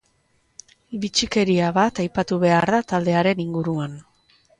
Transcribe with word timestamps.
Bitxikeria 1.01 1.67
bat 1.75 2.01
aipatu 2.03 2.39
behar 2.45 2.71
da 2.77 2.79
taldearen 2.93 3.45
inguruan. 3.45 3.95